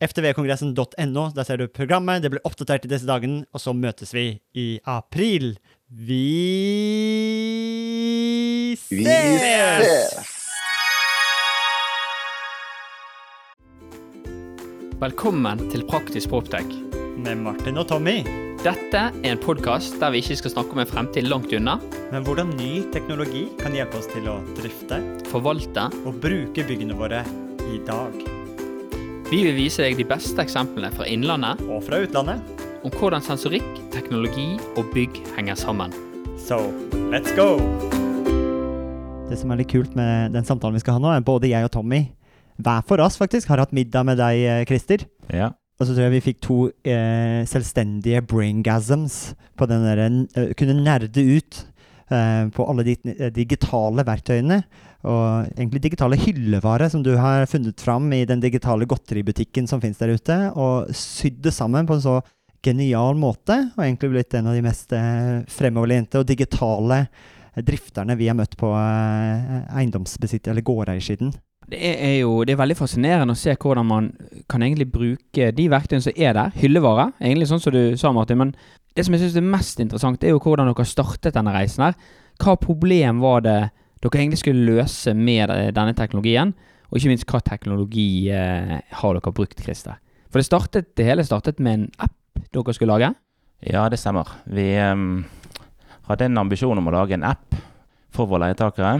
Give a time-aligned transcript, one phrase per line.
[0.00, 4.40] ftvkongressen.no, der ser du programmet, det blir oppdatert i disse dagene, og så møtes vi
[4.56, 5.58] i april.
[5.90, 6.20] Vi
[8.80, 8.88] ses!
[8.96, 10.36] Vi ses!
[15.00, 16.68] Velkommen til Praktisk Proptech.
[17.20, 18.20] Med Martin og Tommy.
[18.64, 21.78] Dette er en podkast der vi ikke skal snakke om en fremtid langt unna.
[22.12, 25.00] Men hvordan ny teknologi kan hjelpe oss til å drifte,
[25.32, 27.24] forvalte og bruke byggene våre
[27.68, 28.39] i dag.
[29.30, 32.40] Vi vil vise deg de beste eksemplene fra innlandet og fra utlandet
[32.82, 35.94] om hvordan sensorikk, teknologi og bygg henger sammen.
[36.34, 36.58] So,
[37.12, 37.60] let's go!
[39.30, 41.62] Det som er litt kult med den samtalen vi skal ha nå, er både jeg
[41.62, 42.08] og Tommy,
[42.58, 45.06] hver for oss faktisk, har hatt middag med deg, eh, Christer.
[45.30, 45.52] Ja.
[45.78, 50.74] Og så tror jeg vi fikk to eh, selvstendige braingasms på den derre uh, Kunne
[50.82, 51.62] nerde ut
[52.10, 52.94] på alle de
[53.34, 54.56] digitale verktøyene.
[55.08, 60.00] Og egentlig digitale hyllevare som du har funnet fram i den digitale godteributikken som finnes
[60.02, 62.18] der ute, og sydd det sammen på en så
[62.64, 68.16] genial måte, og egentlig blitt en av de mest eh, fremoverlente og digitale eh, drifterne
[68.20, 71.32] vi har møtt på eh, eiendomsbesitter- eller gårdeiersiden.
[71.70, 74.10] Det er jo det er veldig fascinerende å se hvordan man
[74.50, 76.54] kan egentlig bruke de verktøyene som er der.
[76.60, 78.40] Hyllevare, egentlig sånn som du sa, Martin.
[78.40, 78.54] Men
[78.96, 81.96] det som jeg syns er mest interessant, er jo hvordan dere startet denne reisen her.
[82.40, 83.58] Hva problem var det
[84.00, 86.54] dere egentlig skulle løse med denne teknologien?
[86.90, 90.00] Og ikke minst hva teknologi eh, har dere brukt, Christer?
[90.30, 93.12] For det, startet, det hele startet med en app dere skulle lage?
[93.66, 94.26] Ja, det stemmer.
[94.50, 95.22] Vi um,
[96.08, 97.54] hadde en ambisjon om å lage en app
[98.10, 98.96] for våre leietakere.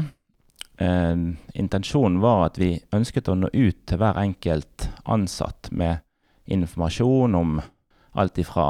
[0.81, 6.05] Uh, intensjonen var at vi ønsket å nå ut til hver enkelt ansatt med
[6.51, 7.59] informasjon om
[8.21, 8.69] alt ifra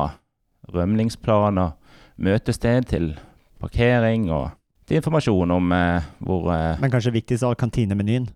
[0.74, 1.76] rømningsplan og
[2.20, 3.12] møtested til
[3.60, 4.50] parkering og
[4.88, 8.28] til informasjon om eh, hvor eh, Men kanskje viktigst av kantinemenyen?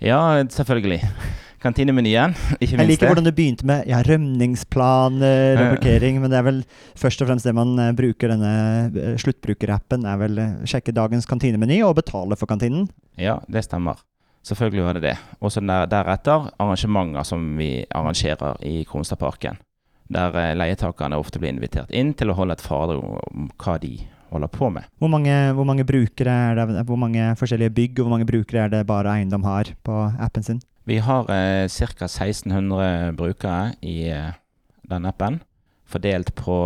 [0.00, 1.04] Ja, selvfølgelig
[1.60, 2.34] kantinemenyen.
[2.62, 6.46] Ikke minst Jeg liker hvordan du begynte med ja, rømningsplaner og parkering, men det er
[6.46, 6.60] vel
[6.98, 8.52] først og fremst det man uh, bruker denne
[8.94, 12.88] uh, sluttbrukerappen, er vel uh, sjekke dagens kantinemeny og betale for kantinen?
[13.20, 14.00] Ja, det stemmer.
[14.46, 15.16] Selvfølgelig var det det.
[15.44, 19.60] Og så deretter arrangementer som vi arrangerer i Kronstadparken.
[20.10, 23.92] Der leietakerne ofte blir invitert inn til å holde et foredrag om hva de
[24.30, 24.88] holder på med.
[24.98, 28.66] Hvor mange, hvor mange brukere er det, hvor mange forskjellige bygg og hvor mange brukere
[28.66, 30.60] er det bare eiendom har på appen sin?
[30.88, 32.06] Vi har eh, ca.
[32.08, 34.32] 1600 brukere i eh,
[34.90, 35.40] den appen.
[35.90, 36.56] Fordelt på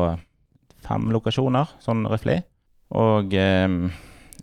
[0.85, 2.43] fem lokasjoner, sånn røftlig.
[2.95, 3.69] Og eh,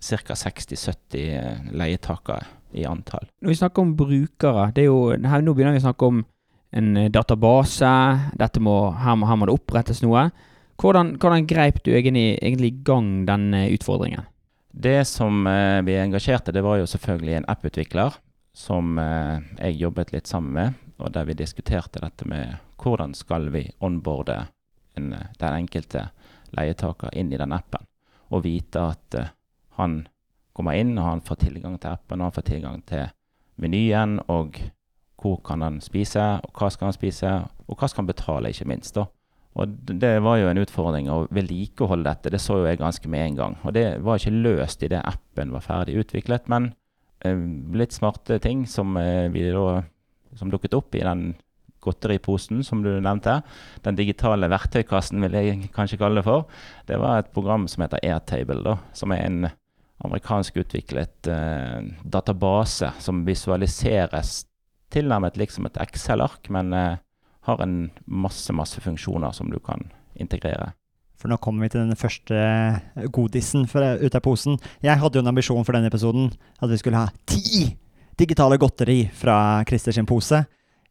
[0.02, 0.36] ca.
[0.36, 3.26] 60-70 eh, leietakere i antall.
[3.42, 6.22] Når vi snakker om brukere, det er jo, her, nå begynner vi å snakke om
[6.72, 7.92] en eh, database.
[8.60, 10.28] Må, her, må, her må det opprettes noe.
[10.80, 14.26] Hvordan, hvordan greip du egentlig, i gang den utfordringen?
[14.72, 18.16] Det som eh, vi engasjerte, det var jo selvfølgelig en apputvikler
[18.52, 23.50] som eh, jeg jobbet litt sammen med, og der vi diskuterte dette med hvordan skal
[23.52, 24.38] vi onboarde
[24.96, 26.08] en, eh, den enkelte
[26.56, 27.84] leietaker inn i den appen,
[28.32, 29.32] og vite at eh,
[29.78, 30.02] han
[30.52, 33.12] kommer inn, og han får tilgang til appen, og han får tilgang til
[33.60, 34.56] menyen, og
[35.22, 37.32] hvor kan han spise, og hva skal han spise,
[37.68, 38.96] og hva skal han betale, ikke minst.
[38.98, 39.06] da.
[39.60, 43.26] Og det var jo en utfordring å vedlikeholde dette, det så jo jeg ganske med
[43.26, 43.56] en gang.
[43.66, 46.72] Og det var ikke løst idet appen var ferdig utviklet, men
[47.24, 47.36] eh,
[47.76, 49.82] litt smarte ting som, eh, da,
[50.40, 51.34] som dukket opp i den
[51.82, 53.40] godteriposen som du nevnte.
[53.84, 56.46] Den digitale verktøykassen vil jeg kanskje kalle det for.
[56.88, 59.50] Det var et program som heter Airtable, da, som er en
[60.02, 64.46] amerikansk utviklet eh, database som visualiseres
[64.92, 67.00] tilnærmet liksom et Excel-ark, men eh,
[67.48, 69.88] har en masse, masse funksjoner som du kan
[70.20, 70.72] integrere.
[71.22, 72.38] For nå kommer vi til den første
[73.14, 74.58] godisen fra, ut av posen.
[74.82, 77.70] Jeg hadde jo en ambisjon for denne episoden at vi skulle ha ti
[78.18, 80.42] digitale godteri fra Christer pose.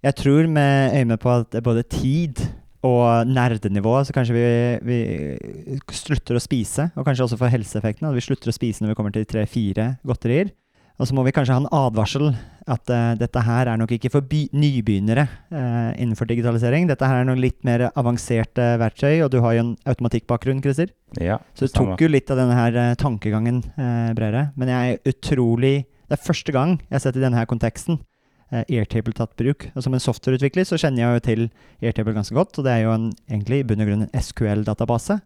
[0.01, 2.39] Jeg tror med øyne på at både tid
[2.81, 4.45] og nerdenivå, så kanskje vi,
[4.87, 6.87] vi slutter å spise.
[6.95, 9.91] Og kanskje også for helseeffekten, at vi slutter å spise når vi kommer til tre-fire
[10.07, 10.49] godterier.
[11.01, 12.27] Og så må vi kanskje ha en advarsel
[12.69, 16.85] at uh, dette her er nok ikke for nybegynnere uh, innenfor digitalisering.
[16.91, 20.93] Dette her er noe litt mer avanserte verktøy, og du har jo en automatikkbakgrunn, Christer.
[21.17, 23.57] Ja, Så det tok jo litt av denne her eh, tankegangen
[24.15, 24.45] bredere.
[24.55, 25.73] Men jeg er utrolig
[26.07, 27.99] Det er første gang jeg har sett i denne her konteksten
[28.51, 29.69] Airtable tatt bruk.
[29.75, 31.43] Og som en softwareutvikler så kjenner jeg jo til
[31.81, 35.21] Airtable ganske godt, og det er jo en, egentlig i bunn og grunn en SQL-database.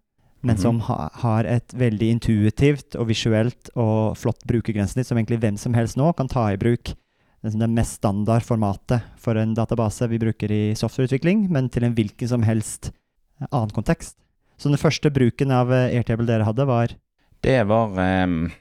[0.45, 0.61] Men Mhm.
[0.61, 5.73] som ha, har et veldig intuitivt og visuelt og flott brukergrensesnitt som egentlig hvem som
[5.73, 6.93] helst nå kan ta i bruk.
[7.41, 11.93] Det det mest standard formatet for en database vi bruker i softwareutvikling, men til en
[11.93, 12.91] hvilken som helst
[13.41, 14.17] eh, annen kontekst.
[14.57, 16.93] Så den første bruken av eh, Airtable dere hadde, var
[17.41, 17.93] Det var
[18.25, 18.51] um,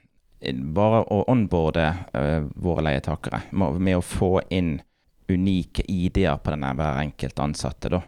[0.74, 4.80] bare å onboarde uh, våre leietakere med, med å få inn
[5.28, 7.88] unike ID-er på denne hver enkelt ansatte.
[7.88, 8.02] Da.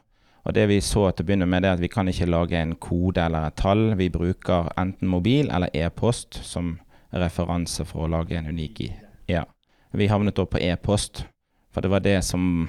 [0.46, 2.76] Og det vi så til å begynne med, er at vi kan ikke lage en
[2.78, 3.96] kode eller et tall.
[3.98, 6.76] Vi bruker enten mobil eller e-post som
[7.10, 8.93] referanse for å lage en unik ID.
[9.32, 9.43] Ja.
[9.96, 11.25] Vi havnet da på e-post,
[11.75, 12.69] for det var det som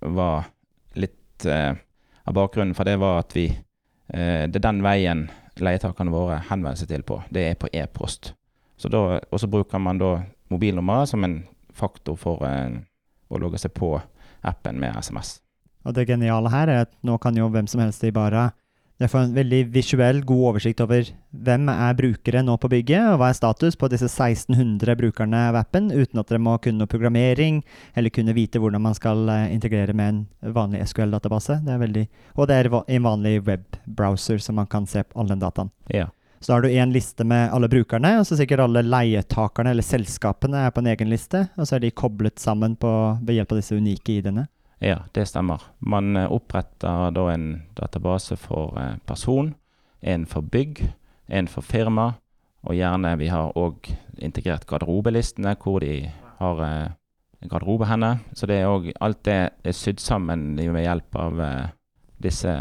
[0.00, 0.46] var
[0.96, 1.74] litt eh,
[2.24, 5.26] av bakgrunnen for det var at vi eh, Det er den veien
[5.58, 7.20] leietakerne våre henvender seg til på.
[7.34, 8.32] Det er på e-post.
[8.78, 10.14] Og så bruker man da
[10.48, 11.42] mobilnummeret som en
[11.74, 12.78] faktor for eh,
[13.28, 13.96] å logge seg på
[14.46, 15.40] appen med SMS.
[15.88, 18.50] Og det geniale her er at nå kan jo hvem som helst i Bara
[18.98, 23.20] jeg får en veldig visuell, god oversikt over hvem er brukere nå på bygget, og
[23.20, 26.90] hva er status på disse 1600 brukerne av appen, uten at dere må kunne noe
[26.90, 27.60] programmering,
[27.94, 31.60] eller kunne vite hvordan man skal eh, integrere med en vanlig SQL-database.
[32.34, 35.70] Og det er en vanlig webbrowser, så man kan se all den dataen.
[35.94, 36.10] Ja.
[36.40, 39.86] Så da har du én liste med alle brukerne, og så sikkert alle leietakerne eller
[39.86, 42.90] selskapene er på en egen liste, og så er de koblet sammen på,
[43.22, 44.48] ved hjelp av disse unike ID-ene.
[44.78, 45.62] Ja, det stemmer.
[45.78, 49.54] Man eh, oppretter da en database for eh, person,
[50.00, 50.84] en for bygg,
[51.26, 52.12] en for firma,
[52.62, 53.90] og gjerne vi har òg
[54.22, 56.94] integrert garderobelistene, hvor de har eh,
[57.50, 58.18] garderobe henne.
[58.34, 61.42] Så det er òg Alt det er sydd sammen ved hjelp av
[62.22, 62.54] disse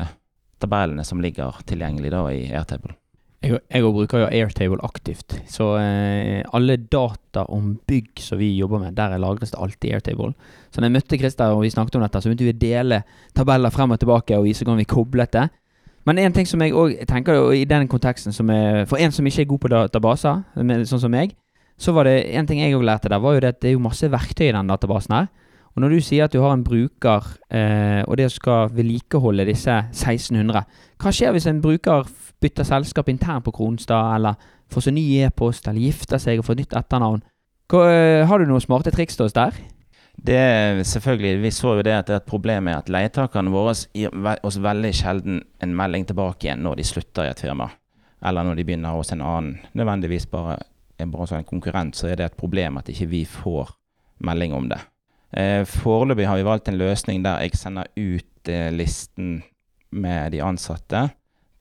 [0.61, 2.97] tabellene som ligger tilgjengelig da i Airtable.
[3.45, 5.35] Jeg, jeg bruker jo Airtable aktivt.
[5.45, 10.33] Så eh, alle data om bygg som vi jobber med, der lagres det alltid Airtable.
[10.71, 13.03] Så når jeg møtte Christer og vi snakket om dette, så begynte vi å dele
[13.37, 15.47] tabeller frem og tilbake og vise hvordan vi koblet det.
[16.07, 19.43] Men en ting som jeg òg tenker i den konteksten er For en som ikke
[19.43, 20.43] er god på databaser,
[20.87, 21.35] sånn som meg,
[21.77, 23.81] så var det en ting jeg òg lærte der, var jo det at det er
[23.81, 25.27] masse verktøy i den databasen her.
[25.77, 29.75] Og når du sier at du har en bruker, eh, og det skal vedlikeholde disse
[29.93, 30.63] 1600,
[30.97, 32.07] hva skjer hvis en bruker
[32.41, 34.39] bytter selskap internt på Kronstad, eller
[34.73, 37.21] får seg ny e-post, eller gifter seg og får nytt etternavn?
[37.69, 39.53] Hva, eh, har du noen smarte triks til oss der?
[40.17, 43.53] Det er selvfølgelig, Vi så jo det at det er et problem med at leietakerne
[43.53, 44.09] våre gir
[44.41, 47.69] oss veldig sjelden en melding tilbake igjen når de slutter i et firma,
[48.25, 49.59] eller når de begynner hos en annen.
[49.77, 50.57] Nødvendigvis bare,
[50.97, 53.77] er bare en konkurrent, så er det et problem at ikke vi får
[54.25, 54.81] melding om det.
[55.31, 59.41] Eh, Foreløpig har vi valgt en løsning der jeg sender ut eh, listen
[59.91, 61.09] med de ansatte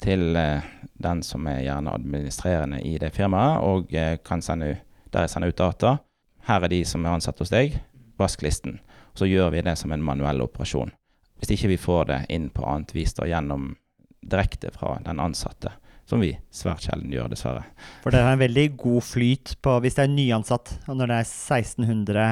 [0.03, 0.67] til eh,
[1.03, 4.77] den som er gjerne administrerende i det firmaet, og eh, kan sende,
[5.13, 5.97] der jeg sender ut data.
[6.47, 7.79] Her er de som er ansatt hos deg
[8.21, 8.79] vask listen.
[9.17, 10.93] Så gjør vi det som en manuell operasjon.
[11.41, 13.75] Hvis ikke vi får det inn på annet vis da, gjennom
[14.27, 15.73] direkte fra den ansatte,
[16.09, 17.65] som vi svært sjelden gjør, dessverre.
[18.05, 21.19] For det er en veldig god flyt på hvis det er nyansatt, og når det
[21.19, 22.27] er 1600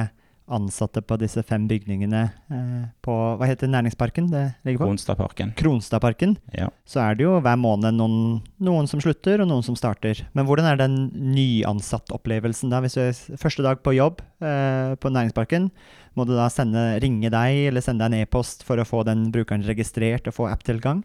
[0.45, 2.21] ansatte på disse fem bygningene
[2.53, 4.89] eh, på Hva heter næringsparken det ligger på?
[4.91, 5.53] Kronstadparken.
[5.57, 6.35] Kronstadparken.
[6.53, 6.69] Ja.
[6.85, 10.21] Så er det jo hver måned noen, noen som slutter, og noen som starter.
[10.37, 10.99] Men hvordan er den
[11.33, 12.83] nyansatt-opplevelsen da?
[12.85, 15.71] Hvis du er første dag på jobb eh, på næringsparken,
[16.15, 19.29] må du da sende, ringe deg eller sende deg en e-post for å få den
[19.33, 21.03] brukeren registrert og få app-tilgang?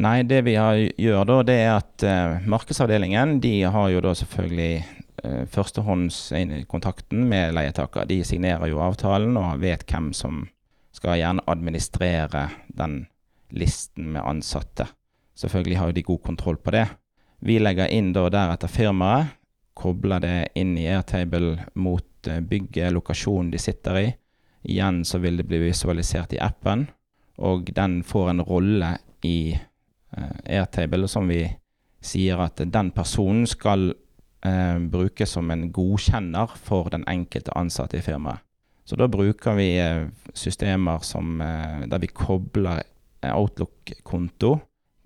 [0.00, 4.14] Nei, det vi har, gjør da, det er at eh, markedsavdelingen de har jo da
[4.18, 8.08] selvfølgelig førstehåndskontakten med leietaker.
[8.08, 10.46] De signerer jo avtalen og vet hvem som
[10.96, 13.04] skal gjerne administrere den
[13.54, 14.88] listen med ansatte.
[15.38, 16.86] Selvfølgelig har de god kontroll på det.
[17.40, 19.36] Vi legger inn da deretter firmaet,
[19.74, 24.08] kobler det inn i Airtable mot uh, bygget, lokasjonen de sitter i.
[24.68, 26.84] Igjen så vil det bli visualisert i appen,
[27.40, 28.90] og den får en rolle
[29.24, 29.54] i
[30.16, 31.44] Eh, Airtable, som vi
[32.02, 33.92] sier at den personen skal
[34.44, 38.44] eh, brukes som en godkjenner for den enkelte ansatte i firmaet.
[38.84, 42.82] Så da bruker vi eh, systemer som, eh, der vi kobler
[43.22, 44.56] Outlook-konto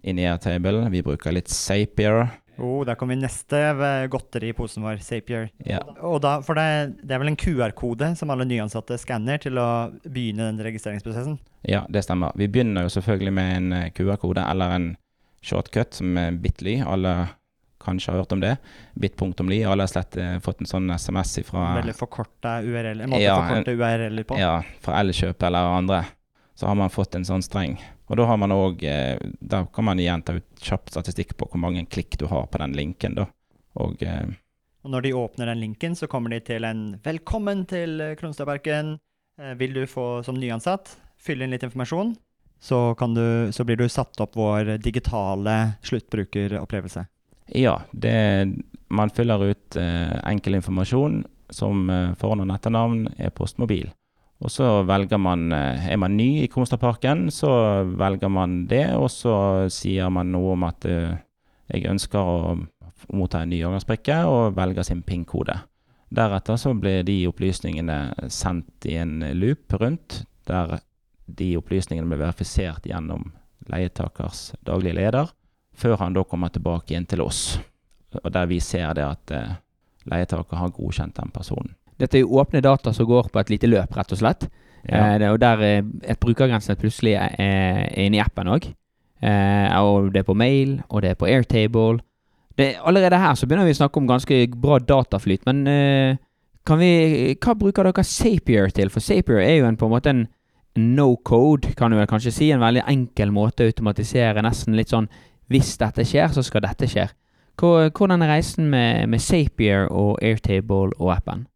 [0.04, 0.86] inn i Airtable.
[0.92, 2.28] Vi bruker litt Sapier.
[2.56, 3.58] Oh, der kommer neste
[4.12, 5.48] godteri i posen vår, Sapier.
[5.66, 5.80] Ja.
[6.06, 9.68] Og da, for det, det er vel en QR-kode som alle nyansatte skanner til å
[10.04, 11.40] begynne den registreringsprosessen?
[11.66, 12.36] Ja, det stemmer.
[12.38, 14.92] Vi begynner jo selvfølgelig med en QR-kode eller en
[15.44, 16.78] shortcut som er Bitly.
[16.86, 17.34] Alle
[17.84, 18.56] kanskje har hørt om det.
[18.98, 19.60] Bit.ly.
[19.68, 23.38] Alle har slett eh, fått en sånn SMS fra Veldig forkorta URL, en måte Ja,
[23.42, 24.38] forkorte URL-er på?
[24.40, 26.04] Ja, fra Elkjøp eller andre.
[26.54, 27.78] Så har man fått en sånn streng.
[28.08, 28.82] Og da har man òg
[29.40, 32.60] Da kan man igjen ta ut kjapp statistikk på hvor mange klikk du har på
[32.62, 33.28] den linken, da.
[33.80, 34.28] Og eh,
[34.84, 38.98] Og når de åpner den linken, så kommer de til en 'Velkommen til Kronstadparken'.
[39.40, 42.14] Eh, vil du få som nyansatt fylle inn litt informasjon,
[42.60, 47.06] så, kan du, så blir du satt opp vår digitale sluttbrukeropplevelse.
[47.46, 48.52] Ja, det,
[48.88, 53.90] man fyller ut eh, enkel informasjon som eh, og etternavn, e-post, mobil.
[54.44, 59.10] Og så velger man eh, Er man ny i Kronstadparken, så velger man det, og
[59.10, 62.56] så sier man noe om at jeg ønsker å
[63.12, 65.58] motta en ny overgangsbrikke, og velger sin PIN-kode.
[66.14, 70.78] Deretter så blir de opplysningene sendt i en loop rundt, der
[71.26, 73.32] de opplysningene blir verifisert gjennom
[73.72, 75.32] leietakers daglige leder,
[75.74, 77.58] før han da kommer tilbake igjen til oss.
[78.22, 79.56] Og der vi ser det at eh,
[80.10, 81.74] leietaker har godkjent den personen.
[81.98, 84.48] Dette er jo åpne data som går på et lite løp, rett og slett.
[84.84, 85.14] Ja.
[85.14, 88.68] Eh, og der eh, et brukergrensenett plutselig er, er inne i appen òg.
[89.24, 92.02] Eh, og det er på mail, og det er på Airtable.
[92.58, 96.20] Det, allerede her så begynner vi å snakke om ganske bra dataflyt, men eh,
[96.64, 98.92] kan vi, hva bruker dere Zapier til?
[98.92, 100.24] For Zapier er jo en, på en måte en
[100.80, 102.50] no code, kan du vel kanskje si.
[102.52, 105.10] En veldig enkel måte å automatisere nesten litt sånn
[105.52, 107.08] Hvis dette skjer, så skal dette skje.
[107.60, 111.46] Hvordan er reisen med, med Zapier og Airtable og appen?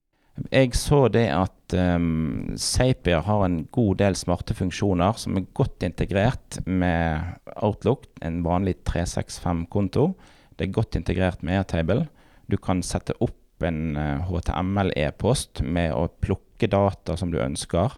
[0.52, 5.82] Jeg så det at um, Zapier har en god del smarte funksjoner som er godt
[5.82, 7.18] integrert med
[7.56, 10.12] Outlook, en vanlig 365-konto.
[10.54, 12.06] Det er godt integrert med Airtable.
[12.46, 13.34] Du kan sette opp
[13.66, 17.96] en eh, HTML-e-post med å plukke data som du ønsker,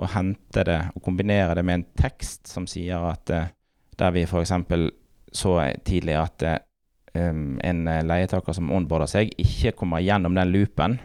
[0.00, 3.50] og hente det og kombinere det med en tekst som sier at eh,
[4.00, 4.54] der vi f.eks.
[5.32, 6.44] så tidlig at
[7.14, 10.98] um, en eh, leietaker som onboarder seg, ikke kommer gjennom den loopen.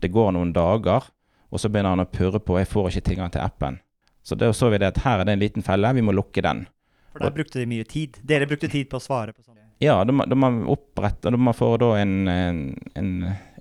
[0.00, 1.08] Det går noen dager,
[1.52, 3.80] og så begynner han å purre på 'jeg får ikke tilgang til appen'.
[4.22, 6.42] Så da så vi det at her er det en liten felle, vi må lukke
[6.42, 6.66] den.
[7.12, 8.18] For der brukte de mye tid.
[8.24, 9.60] Dere brukte tid på å svare på sånne.
[9.82, 12.60] Ja, da må man opprette Da må man få da en, en,
[12.94, 13.10] en,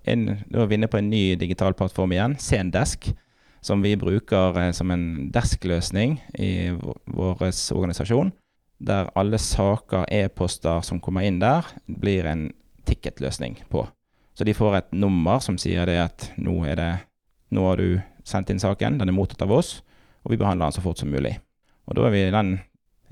[0.06, 3.10] en Da er vi inne på en ny digital plattform igjen, Sendesk,
[3.62, 8.32] som vi bruker eh, som en deskløsning i vår vår organisasjon.
[8.82, 12.48] Der alle saker, e-poster som kommer inn der, blir en
[12.90, 13.86] ticketløsning på.
[14.34, 16.94] Så de får et nummer som sier det at nå det
[17.52, 19.82] Nå har du sendt inn saken, den er mottatt av oss,
[20.24, 21.34] og vi behandler den så fort som mulig.
[21.90, 22.54] Og da er vi den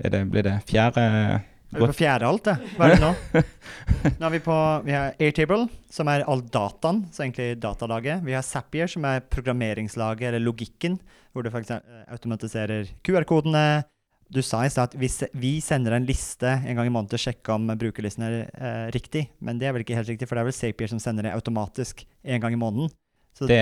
[0.00, 1.42] er det, Blir det fjerde Er
[1.76, 2.54] vi på fjerde alt, det?
[2.78, 3.42] Hva er det nå?
[4.18, 8.24] Nå er vi på vi har Airtable, som er all dataen, så egentlig datalaget.
[8.24, 10.96] Vi har Zapier, som er programmeringslaget, eller logikken,
[11.30, 13.84] hvor du faktisk eh, automatiserer QR-kodene.
[14.30, 17.18] Du sa i stad at vi, vi sender en liste en gang i måneden til
[17.18, 20.38] å sjekke om brukerlisten er eh, riktig, men det er vel ikke helt riktig, for
[20.38, 22.92] det er vel Zapier som sender det automatisk en gang i måneden.
[23.34, 23.58] Så Det,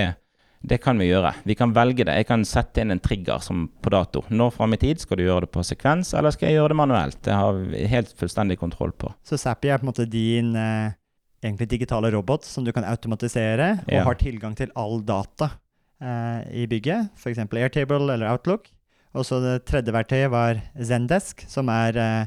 [0.61, 1.31] det kan vi gjøre.
[1.49, 2.13] Vi kan velge det.
[2.21, 4.21] Jeg kan sette inn en trigger som på dato.
[4.29, 6.79] Når fram i tid skal du gjøre det på sekvens, eller skal jeg gjøre det
[6.83, 7.19] manuelt?
[7.25, 9.09] Det har vi helt fullstendig kontroll på.
[9.25, 10.91] Så Zapier er på en måte din eh,
[11.41, 14.03] egentlig digitale robot som du kan automatisere, og Ja.
[14.05, 15.49] har tilgang til all data
[16.01, 17.39] eh, i bygget, f.eks.
[17.49, 18.69] Airtable eller Outlook.
[19.17, 22.25] Og så det tredje verktøyet var Zendesk, som er eh,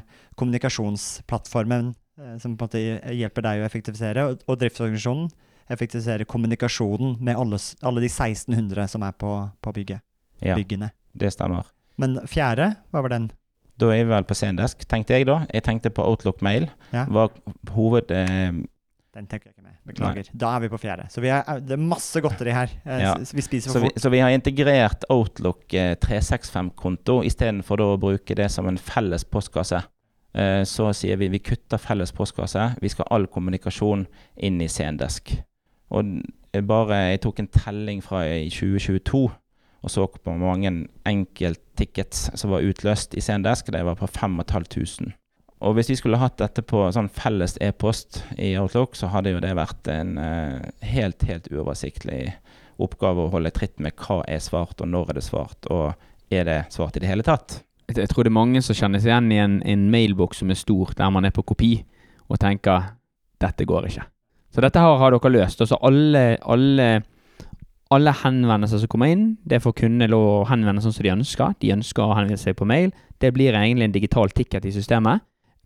[0.83, 5.29] kommunikasjonsplattformen eh, som på en måte hjelper deg å effektivisere, og, og driftsorganisasjonen
[5.71, 9.31] effektivisere kommunikasjonen med alle, alle de 1600 som er på,
[9.63, 10.03] på bygget,
[10.43, 10.89] Ja, byggene.
[11.15, 11.69] det stemmer.
[11.97, 13.29] Men fjerde, hva var den?
[13.79, 15.39] Da er vi vel på Zendesk, tenkte jeg da.
[15.53, 16.67] Jeg tenkte på Outlook Mail.
[16.91, 17.05] Ja.
[17.09, 17.31] Var
[17.73, 18.11] hoved...
[18.11, 18.51] Eh,
[19.13, 20.29] Den tenker jeg ikke Beklager.
[20.33, 21.09] Da er vi på fjerde.
[21.11, 22.71] Så vi er, det er masse godteri her.
[22.85, 23.13] Eh, Ja.
[23.19, 24.01] Så Vi spiser så, for vi, fort.
[24.05, 29.25] så vi har integrert Outlook eh, 365-konto istedenfor da å bruke det som en felles
[29.27, 29.81] postkasse.
[30.33, 32.69] Eh, så sier vi vi kutter felles postkasse.
[32.81, 35.35] Vi skal ha all kommunikasjon inn i Sendesk.
[35.91, 36.15] Og
[36.53, 39.27] eh, bare Jeg tok en telling fra i 2022
[39.83, 40.69] og så på mange
[41.05, 43.67] enkelttickets som var utløst i Sendesk.
[43.73, 45.11] Det var på 5500.
[45.63, 49.41] Og hvis vi skulle hatt dette på sånn felles e-post i Outlook, så hadde jo
[49.43, 52.33] det vært en eh, helt, helt uoversiktlig
[52.83, 56.47] oppgave å holde tritt med hva er svart, og når er det svart, og er
[56.49, 57.61] det svart i det hele tatt?
[57.93, 60.59] Jeg tror det er mange som kjenner seg igjen i en, en mailboks som er
[60.59, 61.73] stor, der man er på kopi,
[62.27, 62.93] og tenker
[63.43, 64.07] dette går ikke.
[64.53, 65.61] Så dette her har dere løst.
[65.63, 66.87] Og så alle, alle,
[67.93, 71.55] alle henvendelser som kommer inn, det får kundene lov å henvende sånn som de ønsker.
[71.63, 72.93] De ønsker å henvende seg på mail.
[73.21, 75.25] Det blir egentlig en digital ticket i systemet.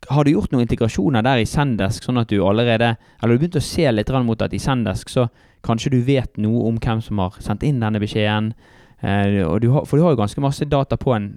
[0.10, 3.60] Har du gjort noen integrasjoner der i Sendesk, sånn at du allerede Eller du begynte
[3.60, 5.28] å se litt mot at i Sendesk så
[5.66, 8.54] kanskje du vet noe om hvem som har sendt inn denne beskjeden?
[9.02, 11.36] Eh, du har, for du har jo ganske masse data på en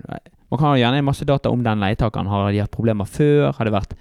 [0.51, 2.27] Man kan ha gjerne masse data om den leietakeren.
[2.27, 3.53] Har de hatt problemer før?
[3.55, 3.93] Har, det vært,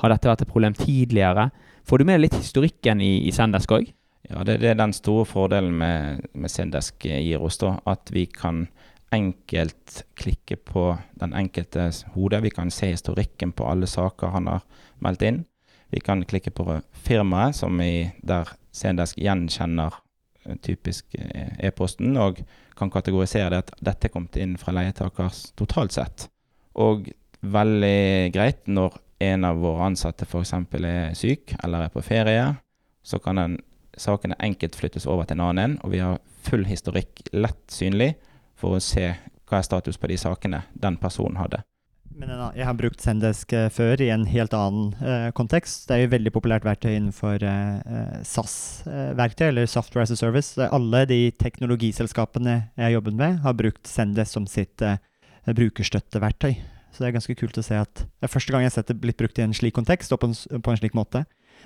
[0.00, 1.50] har dette vært et problem tidligere?
[1.84, 3.90] Får du med litt historikken i, i Sendesk òg?
[4.24, 7.74] Ja, det, det er den store fordelen med, med Sendesk gir oss, da.
[7.84, 8.66] At vi kan
[9.14, 12.40] enkelt klikke på den enkeltes hode.
[12.40, 14.66] Vi kan se historikken på alle saker han har
[15.04, 15.44] meldt inn.
[15.88, 19.94] Vi kan klikke på firmaet, som i, der Sendesk gjenkjenner
[20.44, 22.42] eh, typisk eh, e-posten, og
[22.76, 26.28] kan kategorisere det at dette er kommet inn fra leietakers totalt sett.
[26.76, 27.08] Og
[27.40, 30.52] veldig greit når en av våre ansatte f.eks.
[30.78, 32.52] er syk eller er på ferie,
[33.02, 33.56] så kan den
[33.98, 38.12] sakene enkelt flyttes over til en annen, en, og vi har full historikk lett synlig
[38.58, 39.12] for å se
[39.48, 41.62] hva er status på de sakene den personen hadde.
[42.18, 45.84] Men jeg har brukt Sendesk eh, før i en helt annen eh, kontekst.
[45.86, 50.58] Det er jo et veldig populært verktøy innenfor eh, SAS-verktøy, eller Software as a Service.
[50.66, 54.98] Alle de teknologiselskapene jeg har jobbet med, har brukt Sendesk som sitt eh,
[55.46, 56.56] brukerstøtteverktøy.
[56.90, 58.90] Så det er ganske kult å se at det er første gang jeg har sett
[58.90, 61.22] det blitt brukt i en slik kontekst og på en, på en slik måte.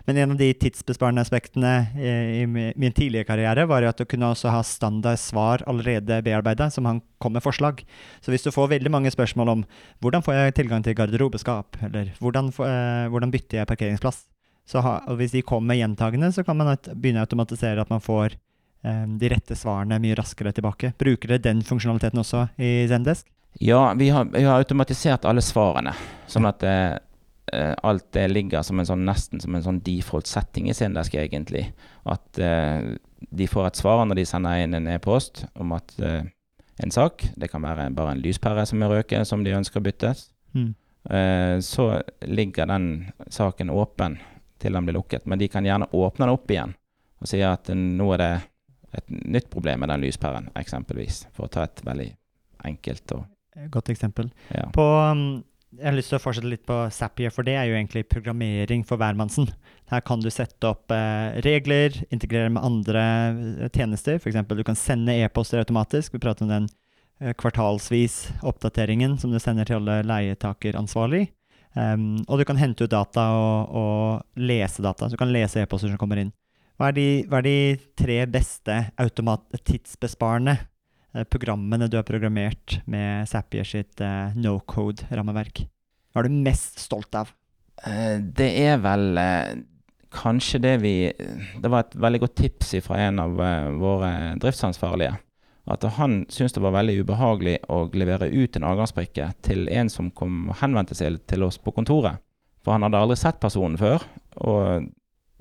[0.06, 4.06] Men en av de tidsbesparende aspektene eh, i min tidligere karriere var jo at du
[4.08, 7.84] kunne også ha standard svar allerede bearbeidet, som han kom med forslag.
[8.20, 9.64] Så hvis du får veldig mange spørsmål om
[10.02, 14.24] hvordan får jeg tilgang til garderobeskap, eller hvordan, eh, hvordan bytter jeg parkeringsplass,
[14.72, 18.36] ha, og hvis de kommer gjentagende, så kan man begynne å automatisere at man får
[18.86, 20.94] eh, de rette svarene mye raskere tilbake.
[20.98, 23.28] Bruker dere den funksjonaliteten også i Zendesk?
[23.60, 25.92] Ja, vi har, vi har automatisert alle svarene,
[26.30, 26.94] sånn at eh,
[27.52, 31.14] eh, alt det ligger som en sånn, nesten som en sånn default setting i Sendesk,
[31.18, 31.64] egentlig.
[32.04, 32.94] At uh,
[33.30, 36.20] de får et svar når de sender inn en e-post om at uh,
[36.82, 40.28] en sak, det kan være bare en lyspære som er røket, som de ønsker byttes,
[40.52, 40.74] Mm.
[41.64, 44.18] så ligger den saken åpen
[44.60, 45.24] til den blir lukket.
[45.26, 46.74] Men de kan gjerne åpne den opp igjen
[47.22, 48.32] og si at nå er det
[48.98, 51.22] et nytt problem med den lyspæren, eksempelvis.
[51.32, 52.10] For å ta et veldig
[52.68, 53.24] enkelt og
[53.72, 54.30] Godt eksempel.
[54.52, 54.66] ja.
[54.72, 55.42] På, um,
[55.78, 58.82] jeg har lyst til å fortsette litt på Zapier, for det er jo egentlig programmering
[58.84, 59.48] for hvermannsen.
[59.92, 64.18] Her kan du sette opp eh, regler, integrere med andre eh, tjenester.
[64.20, 64.36] F.eks.
[64.52, 66.12] du kan sende e-poster automatisk.
[66.14, 66.68] Vi prater om den
[67.20, 71.30] eh, kvartalsvis oppdateringen som du sender til alle leietakeransvarlig.
[71.72, 75.08] Um, og du kan hente ut data og, og lese data.
[75.08, 76.34] Så du kan lese e-poster som kommer inn.
[76.76, 77.56] Hva er de, hva er de
[77.96, 80.58] tre beste tidsbesparende
[81.28, 85.64] programmene du har programmert med Zapier sitt eh, no code-rammeverk?
[86.12, 87.32] Hva er du mest stolt av?
[87.86, 89.60] Eh, Det er vel eh,
[90.12, 95.18] kanskje det vi Det var et veldig godt tips fra en av eh, våre driftsansvarlige.
[95.72, 100.10] At han syntes det var veldig ubehagelig å levere ut en avgangsbrikke til en som
[100.10, 102.18] kom og henvendte seg til oss på kontoret.
[102.64, 104.02] For han hadde aldri sett personen før.
[104.42, 104.88] Og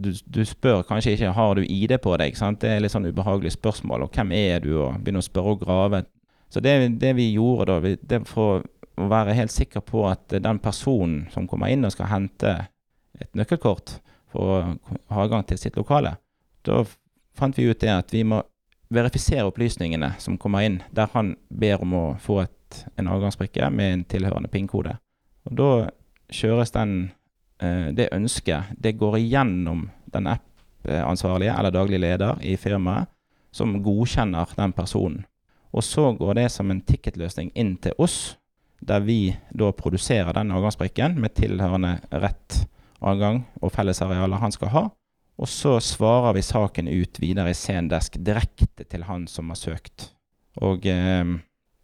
[0.01, 2.37] du, du spør kanskje ikke har du ID på deg.
[2.37, 2.61] Sant?
[2.63, 4.05] Det er litt sånn ubehagelig spørsmål.
[4.05, 4.73] Og hvem er du?
[4.81, 6.03] Og begynne å spørre og grave.
[6.51, 8.63] Så det, det vi gjorde da, det for
[8.99, 12.55] å være helt sikker på at den personen som kommer inn og skal hente
[13.21, 13.97] et nøkkelkort
[14.31, 14.57] for å
[15.11, 16.15] ha adgang til sitt lokale,
[16.67, 16.83] da
[17.37, 18.41] fant vi ut det at vi må
[18.91, 23.93] verifisere opplysningene som kommer inn, der han ber om å få et, en avgangsbrikke med
[23.93, 24.97] en tilhørende PIN-kode.
[25.47, 25.71] Og da
[26.31, 27.11] kjøres den,
[27.61, 33.11] det ønsket, det går igjennom den app-ansvarlige eller daglig leder i firmaet,
[33.53, 35.25] som godkjenner den personen.
[35.71, 38.35] Og så går det som en ticketløsning inn til oss,
[38.81, 42.63] der vi da produserer den avgangsbrikken med tilhørende rett
[43.01, 44.83] adgang og fellesarealer han skal ha.
[45.41, 50.11] Og så svarer vi saken ut videre i Sendesk direkte til han som har søkt.
[50.61, 51.37] Og eh,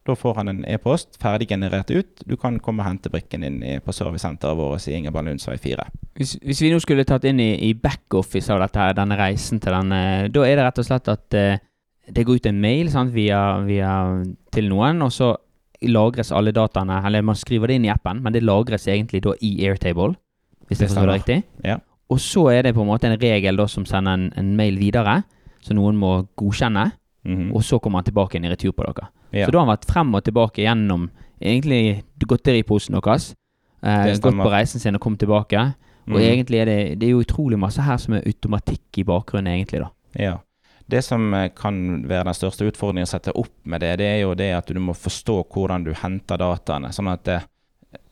[0.07, 2.23] da får han en e-post ferdig generert ut.
[2.25, 5.87] Du kan komme og hente brikken din på servicesenteret vårt i Ingeborg Lundsvei 4.
[6.17, 9.75] Hvis, hvis vi nå skulle tatt inn i, i backoffice av dette, denne reisen til
[9.75, 10.01] denne,
[10.33, 11.63] da er det rett og slett at eh,
[12.07, 13.91] det går ut en mail sant, via, via,
[14.55, 15.33] til noen, og så
[15.87, 19.35] lagres alle dataene Eller man skriver det inn i appen, men det lagres egentlig da
[19.43, 20.15] i Airtable,
[20.67, 21.41] hvis jeg forstår det riktig.
[21.67, 21.77] Ja.
[22.09, 24.79] Og så er det på en måte en regel da som sender en, en mail
[24.79, 25.21] videre,
[25.61, 26.87] så noen må godkjenne,
[27.27, 27.51] Mhm.
[27.55, 29.09] og så kommer han tilbake igjen i retur på dere.
[29.33, 29.45] Ja.
[29.45, 31.09] Så da har han vært frem og tilbake gjennom
[31.41, 33.35] egentlig godteriposen deres.
[33.83, 35.75] Eh, gått på reisen sin og kommet tilbake.
[36.07, 36.21] Og Mhm.
[36.23, 39.81] egentlig er det, det er jo utrolig masse her som er automatikk i bakgrunnen, egentlig,
[39.81, 39.89] da.
[40.17, 40.37] Ja.
[40.89, 44.21] Det som eh, kan være den største utfordringen å sette opp med det, det er
[44.21, 46.93] jo det at du må forstå hvordan du henter dataene.
[46.95, 47.41] Sånn at det,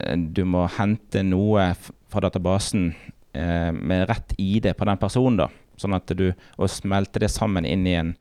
[0.02, 1.74] eh, du må hente noe
[2.10, 2.94] fra databasen
[3.34, 5.38] eh, med rett ID på den personen.
[5.38, 5.48] da.
[5.78, 8.16] Sånn at du Og smelte det sammen inn i en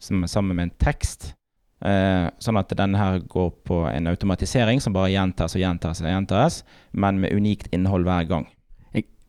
[0.00, 1.34] som- sammen med en tekst.
[1.80, 6.08] Eh, sånn at denne her går på en automatisering som bare gjentas og gjentas og
[6.10, 8.46] gjentas, men med unikt innhold hver gang.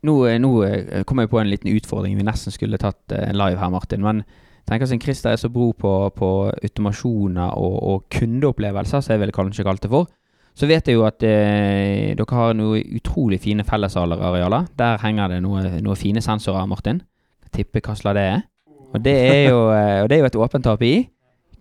[0.02, 3.32] Nå, eh, nå eh, kom jeg på en liten utfordring vi nesten skulle tatt eh,
[3.36, 4.00] live her, Martin.
[4.00, 4.24] Men
[4.66, 6.30] tenk siden Christer er så bro på, på
[6.64, 10.08] automasjoner og, og kundeopplevelser, som jeg ville kanskje kalt det for,
[10.56, 14.70] så vet jeg jo at eh, dere har noen utrolig fine fellesalarealer.
[14.80, 17.02] Der henger det noen noe fine sensorer, Martin.
[17.52, 18.42] Tippe hva slags det er.
[18.90, 20.94] Og det er jo, eh, det er jo et åpent API.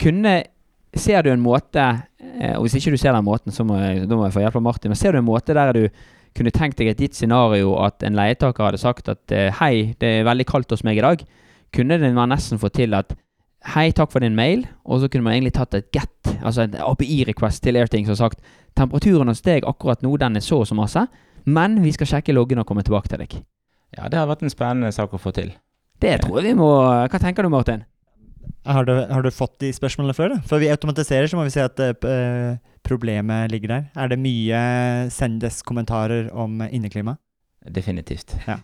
[0.02, 0.42] Kunne
[0.98, 1.84] Ser du en måte
[2.42, 4.42] eh, Og hvis ikke du ser den måten, så må jeg, da må jeg få
[4.42, 4.89] hjelp av Martin.
[4.89, 5.84] Men ser du en måte der du
[6.38, 10.12] kunne tenkt deg et gitt scenario at en leietaker hadde sagt at eh, hei, det
[10.20, 11.24] er veldig kaldt hos meg i dag,
[11.76, 13.15] kunne man nesten få til at
[13.74, 16.78] hei, takk for din mail, og så kunne man egentlig tatt et get, altså en
[16.86, 18.46] API-request til Airthings og sagt
[18.78, 21.04] temperaturen hos deg akkurat nå, den er så og så masse,
[21.50, 23.39] men vi skal sjekke loggen og komme tilbake til deg.
[23.98, 25.52] Ja, det har vært en spennende sak å få til.
[26.00, 26.70] Det tror jeg vi må
[27.12, 27.84] Hva tenker du, Martin?
[28.70, 30.34] Har du, har du fått de spørsmålene før?
[30.36, 30.40] da?
[30.46, 33.86] Før vi automatiserer, så må vi si at uh, problemet ligger der.
[33.98, 34.60] Er det mye
[35.16, 37.18] Sendes-kommentarer om inneklima?
[37.66, 38.36] Definitivt.
[38.48, 38.60] Ja.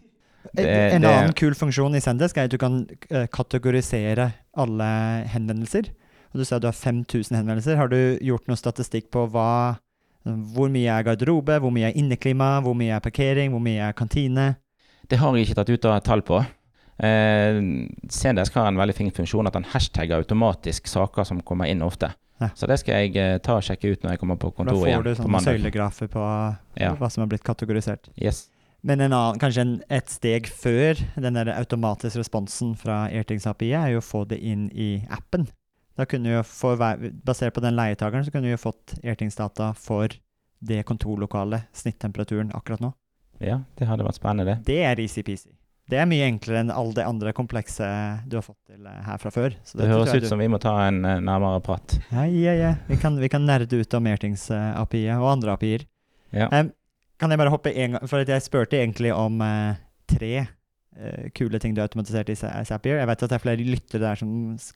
[0.53, 4.89] Det- en det- annen kul funksjon i Sendesk er at du kan eh, kategorisere alle
[5.31, 5.89] henvendelser.
[6.33, 7.75] Og du sa du har 5000 henvendelser.
[7.77, 9.77] Har du gjort noe statistikk på hva
[10.25, 13.93] hvor mye er garderobe, hvor mye er inneklima, hvor mye er parkering, hvor mye er
[13.93, 14.55] kantine?
[15.07, 16.39] Det har jeg ikke tatt ut av tall på.
[16.97, 17.57] Eh,
[18.07, 22.13] CDS har en veldig fin funksjon at den hashtagger automatisk saker som kommer inn ofte.
[22.39, 22.49] Ja.
[22.55, 24.89] Så det skal jeg eh, ta og sjekke ut når jeg kommer på Da får
[24.89, 26.23] igjen du sånne søylegrafer på
[26.81, 26.93] Ja.
[26.99, 28.09] hva som har blitt kategorisert.
[28.19, 28.49] Yes.
[28.85, 33.71] Men en annen, kanskje en, et steg før den der automatiske responsen fra Airtings API
[33.73, 35.47] er jo å få det inn i appen.
[35.95, 36.75] Da kunne jo få,
[37.25, 40.11] Basert på den leietakeren så kunne du jo fått Airtings-data for
[40.65, 42.91] det kontorlokalet, snittemperaturen akkurat nå.
[43.39, 44.57] Ja, det hadde vært spennende, det.
[44.67, 45.55] Det er easy-peasy.
[45.85, 47.85] Det er mye enklere enn alle de andre komplekse
[48.25, 49.53] du har fått til eh, her fra før.
[49.61, 51.97] Så Det dette høres ut som vi må ta en uh, nærmere prat.
[52.09, 52.71] Ja, ja, ja.
[52.89, 55.85] Vi kan, vi kan nerde ut om Mertings-API-et og andre API-er.
[56.33, 56.47] Ja.
[56.49, 56.71] Um,
[57.21, 59.77] kan jeg bare hoppe en gang, for jeg spurte egentlig om uh,
[60.09, 60.47] tre
[61.35, 63.01] kule ting du har automatisert i Zapier.
[63.01, 64.29] Jeg vet at det er flere lyttere der som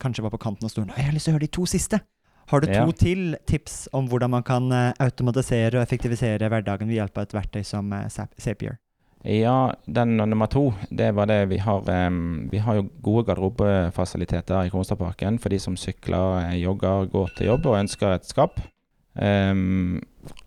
[0.04, 0.89] kanskje var på kanten av stolen.
[0.98, 2.02] Jeg har lyst til å høre de to siste!
[2.52, 2.91] Har du to Ja.
[2.91, 4.67] til tips om hvordan man kan
[5.00, 8.76] automatisere og effektivisere hverdagen ved hjelp av et verktøy som Zap- Zapier?
[9.23, 14.63] Ja, den nummer to, det var det vi har um, Vi har jo gode garderobefasiliteter
[14.65, 18.62] i Kronstadparken for de som sykler, eh, jogger, går til jobb og ønsker et skap.
[19.19, 19.99] Um,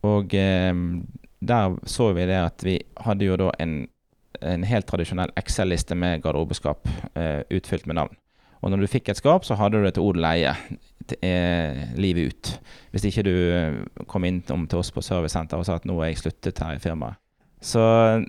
[0.02, 1.04] og um,
[1.40, 3.88] der så vi det at vi hadde jo da en,
[4.40, 8.16] en helt tradisjonell Excel-liste med garderobeskap uh, utfylt med navn.
[8.62, 10.52] Og når du fikk et skap, så hadde du det til odel eie
[11.18, 12.50] eh, livet ut.
[12.94, 13.35] Hvis ikke du
[14.06, 16.82] kom inn til oss på servicesenteret og sa at nå er jeg sluttet her i
[16.82, 17.21] firmaet.
[17.62, 17.83] Så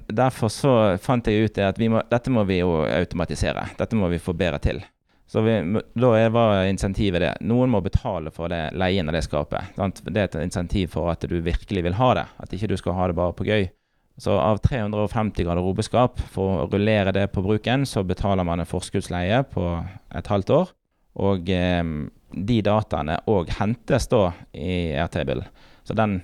[0.08, 3.65] derfor så fant jeg ut det at må, dette må vi jo automatisere.
[3.80, 4.84] Dette må vi få bedre til.
[5.26, 5.56] Så vi,
[5.98, 7.32] da var insentivet det.
[7.50, 9.74] Noen må betale for det, leien av det skapet.
[9.74, 10.04] Sant?
[10.06, 12.28] Det er et insentiv for at du virkelig vil ha det.
[12.46, 13.65] At ikke du skal ha det bare på gøy.
[14.22, 19.41] Så av 350 garderobeskap, for å rullere det på bruken, så betaler man en forskuddsleie
[19.50, 19.65] på
[20.13, 20.76] et halvt år.
[21.26, 21.82] Og eh,
[22.34, 25.48] de dataene òg hentes da i Airtable.
[25.82, 26.19] Så den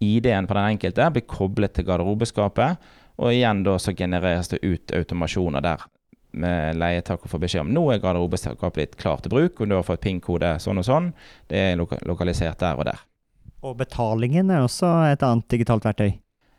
[0.00, 4.94] ID-en på den enkelte blir koblet til garderobeskapet, og igjen da så genereres det ut
[4.96, 5.88] automasjoner der
[6.32, 9.86] med leietaker får beskjed om nå er garderobeskapet ditt klart til bruk, og du har
[9.86, 11.12] fått PIN-kode sånn og sånn.
[11.50, 13.00] Det er loka lokalisert der og der.
[13.66, 16.14] Og betalingen er også et annet digitalt verktøy.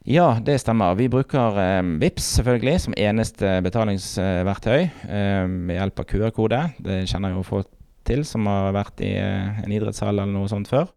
[0.09, 0.95] Ja, det stemmer.
[0.97, 6.61] Vi bruker eh, VIPS selvfølgelig som eneste betalingsverktøy eh, med hjelp av QR-kode.
[6.81, 7.69] Det kjenner jo folk
[8.09, 10.89] til som har vært i eh, en idrettshall eller noe sånt før.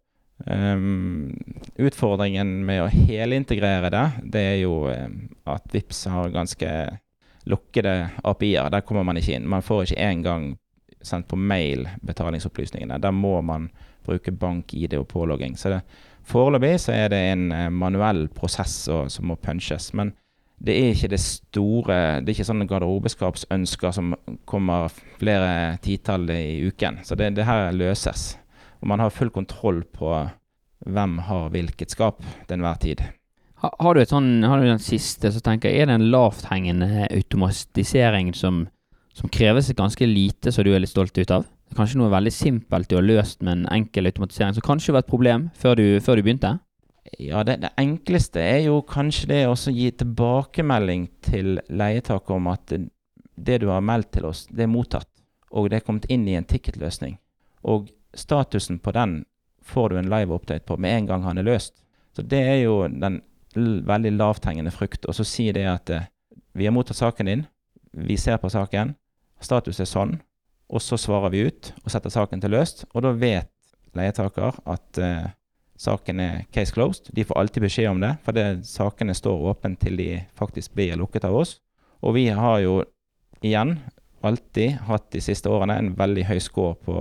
[0.43, 1.31] Um,
[1.79, 4.03] utfordringen med å helintegrere det,
[4.35, 5.07] det er jo eh,
[5.47, 6.71] at VIPS har ganske
[7.47, 7.93] lukkede
[8.23, 8.69] API-er.
[8.73, 9.47] Der kommer man ikke inn.
[9.49, 10.49] Man får ikke engang
[11.05, 12.99] sendt på mail betalingsopplysningene.
[12.99, 13.69] Der må man
[14.05, 15.55] bruke bank-ID og pålogging.
[15.57, 15.79] Så
[16.25, 19.93] foreløpig så er det en eh, manuell prosess og, som må punches.
[19.93, 20.13] Men
[20.65, 24.13] det er ikke det store Det er ikke sånne garderobeskapsønsker som
[24.47, 27.01] kommer flere titall i uken.
[27.03, 28.33] Så det, det her løses.
[28.85, 30.13] Og man har full kontroll på
[30.85, 32.99] hvem har hvilket skap til enhver tid.
[33.63, 37.07] Har, har du sånn, har du den siste, så tenker jeg, er det en lavthengende
[37.07, 38.67] automatisering som,
[39.17, 41.47] som kreves ganske lite, som du er litt stolt ut av?
[41.73, 45.09] Kanskje noe veldig simpelt du har løst med en enkel automatisering, som kanskje var et
[45.09, 46.53] problem før du, før du begynte?
[47.17, 52.69] Ja, det, det, enkleste er jo kanskje det å gi tilbakemelding til leietaker om at
[52.69, 52.83] det,
[53.33, 55.09] det, du har meldt til oss, det er mottatt.
[55.57, 57.17] Og det er kommet inn i en ticketløsning.
[57.65, 59.23] Og statusen på den
[59.65, 61.73] får du en live update på med en gang han er løst.
[62.15, 63.21] Så det er jo den
[63.55, 65.05] veldig lavthengende frukt.
[65.05, 66.07] Og så si det at eh,
[66.53, 67.45] vi har mottatt saken din,
[67.91, 68.93] vi ser på saken,
[69.43, 70.17] status er sånn,
[70.71, 72.85] og så svarer vi ut og setter saken til løst.
[72.93, 73.51] Og da vet
[73.95, 75.27] leietaker at uh,
[75.79, 77.11] saken er case closed.
[77.15, 80.97] De får alltid beskjed om det, for det, sakene står åpne til de faktisk blir
[80.99, 81.59] lukket av oss.
[82.03, 82.81] Og vi har jo
[83.45, 83.77] igjen
[84.25, 86.97] alltid hatt de siste årene en veldig høy score på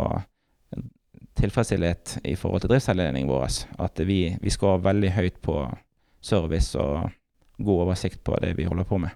[1.41, 3.61] tilfredsstillhet i forhold til driftsveiledningen vår.
[3.83, 5.59] At vi, vi ha veldig høyt på
[6.25, 7.11] service og
[7.63, 9.15] god oversikt på det vi holder på med.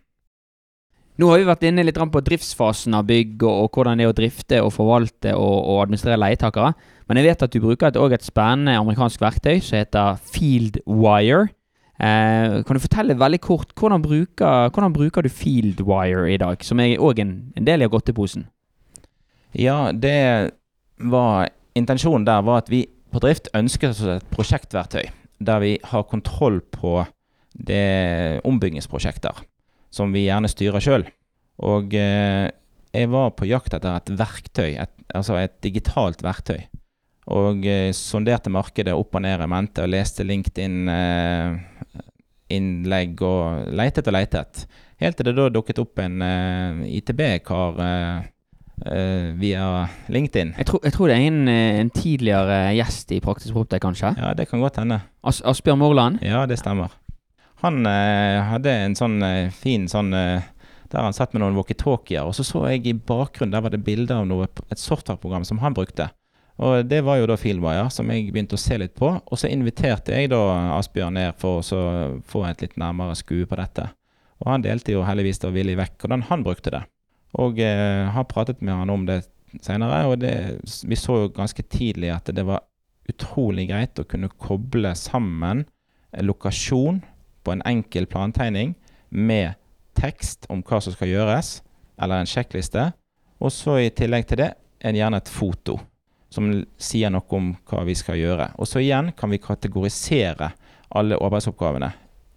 [1.19, 4.13] Nå har vi vært inne litt på driftsfasen av bygg, og, og hvordan det er
[4.13, 6.77] å drifte og forvalte og, og administrere leietakere.
[7.11, 11.49] Men jeg vet at du bruker et, et spennende amerikansk verktøy som heter Fieldwire.
[11.99, 16.79] Eh, kan du fortelle veldig kort hvordan bruker, hvordan bruker du Fieldwire i dag, som
[16.79, 18.47] er òg en, en, del av godteposen?
[19.59, 20.53] Ja, det
[21.03, 25.07] var Intensjonen der var at vi på drift ønsket oss et prosjektverktøy
[25.39, 26.99] der vi har kontroll på
[27.55, 29.45] det ombyggingsprosjekter
[29.95, 31.05] som vi gjerne styrer sjøl.
[31.65, 32.51] Og eh,
[32.95, 36.61] jeg var på jakt etter et verktøy, et, altså et digitalt verktøy.
[37.35, 43.43] Og eh, sonderte markedet opp og ned i mente og leste LinkedIn-innlegg eh, og
[43.81, 44.53] leitet og leitet.
[44.99, 48.19] Helt til det da dukket opp en eh, ITB-kar eh,
[49.39, 50.55] via LinkedIn.
[50.61, 54.15] Jeg tror, jeg tror, det er en, en tidligere gjest i Praktisk Proptek, kanskje?
[54.17, 55.01] Ja, det kan godt hende.
[55.27, 56.23] As Asbjørn Morland?
[56.23, 56.95] Ja, det stemmer.
[57.63, 60.47] Han eh, hadde en sånn eh, fin sånn eh,
[60.89, 63.83] Der han satt med noen walkietalkier, og så så jeg i bakgrunnen der var det
[63.85, 66.07] bilde av noe, et softwareprogram som han brukte.
[66.65, 69.11] Og det var jo da Fieldwire, som jeg begynte å se litt på.
[69.21, 70.41] Og så inviterte jeg da
[70.79, 71.83] Asbjørn ned for å
[72.27, 73.85] få et litt nærmere skue på dette.
[74.41, 76.83] Og han delte jo heldigvis da villig vekk hvordan han brukte det.
[77.37, 79.23] Og eh, har pratet med han om det
[79.65, 82.65] senere, og det, vi så jo ganske tidlig at det var
[83.09, 85.65] utrolig greit å kunne koble sammen
[86.13, 87.01] lokasjon
[87.45, 88.75] på en enkel plantegning
[89.09, 89.57] med
[89.99, 91.59] tekst om hva som skal gjøres,
[92.01, 92.91] eller en sjekkliste.
[93.41, 95.79] Og så i tillegg til det er det gjerne et foto
[96.33, 98.51] som sier noe om hva vi skal gjøre.
[98.61, 100.51] Og så igjen kan vi kategorisere
[100.99, 101.89] alle arbeidsoppgavene.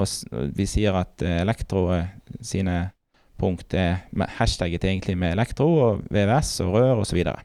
[0.01, 1.85] Og vi sier at eh, elektro
[2.39, 2.77] sine
[3.41, 4.05] punkt er
[4.37, 7.11] hashtagget egentlig med elektro og VVS og rør osv.
[7.11, 7.43] Så, videre.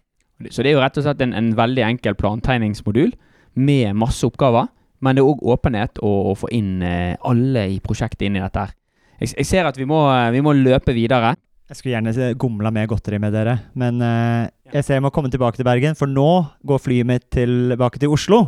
[0.51, 3.17] så det er jo rett og slett en, en veldig enkel plantegningsmodul
[3.57, 4.69] med masse oppgaver
[5.05, 8.45] men det er òg åpenhet å, å, få inn eh, alle i prosjektet inn i
[8.45, 8.65] dette.
[8.65, 8.77] her.
[9.21, 11.35] Jeg, jeg ser at vi må, eh, vi må, løpe videre.
[11.67, 15.33] Jeg skulle gjerne gomla med godteri med dere, men uh, jeg ser jeg må komme
[15.33, 16.29] tilbake til Bergen, for nå
[16.63, 18.39] går flyet mitt tilbake til Oslo.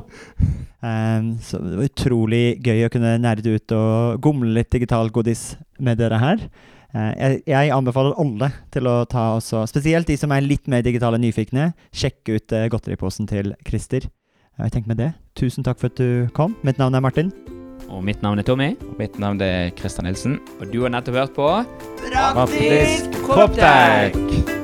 [0.78, 5.56] Um, så det var utrolig gøy å kunne nerde ut og gomle litt digital godis
[5.82, 6.46] med dere her.
[6.94, 10.84] Uh, jeg, jeg, anbefaler alle til å ta også, spesielt de som er litt mer
[10.86, 14.08] digitale nyfikne, sjekke ut uh, godteriposen til Christer.
[14.58, 16.56] Jeg tenker med det, tusen takk for at du kom.
[16.66, 17.30] Mitt navn er Martin.
[17.88, 18.72] Og mitt navn er Tommy.
[18.90, 20.38] Og mitt navn er Kristian Nilsen.
[20.58, 21.48] Og du har nettopp hørt på
[22.04, 24.57] Praktisk Proptech!